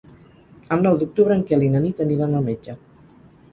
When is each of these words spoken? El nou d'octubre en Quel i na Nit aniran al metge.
El 0.75 0.81
nou 0.87 0.97
d'octubre 1.03 1.37
en 1.37 1.45
Quel 1.51 1.67
i 1.67 1.71
na 1.75 1.83
Nit 1.85 2.03
aniran 2.09 2.37
al 2.41 2.51
metge. 2.51 2.79